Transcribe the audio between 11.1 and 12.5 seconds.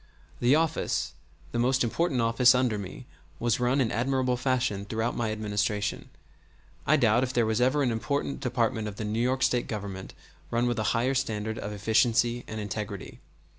standard of efficiency